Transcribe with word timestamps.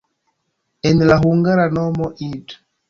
En 0.91 1.05
la 1.11 1.21
hungara 1.27 1.69
nomo 1.79 2.13
"id. 2.33 2.61